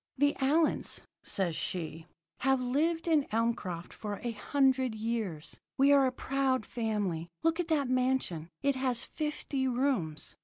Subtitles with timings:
[0.17, 2.07] "'The Allyns,' says she,
[2.39, 5.59] 'have lived in Elmcroft for a hundred years.
[5.77, 7.27] We are a proud family.
[7.43, 8.49] Look at that mansion.
[8.63, 10.35] It has fifty rooms.